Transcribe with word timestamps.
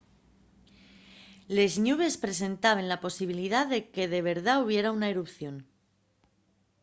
les 1.57 1.73
ñubes 1.85 2.15
presentaben 2.25 2.89
la 2.91 3.01
posibilidá 3.05 3.61
de 3.73 3.79
que 3.93 4.03
de 4.13 4.19
verdá 4.29 4.53
hubiera 4.63 4.89
una 4.97 5.07
erupción 5.13 5.55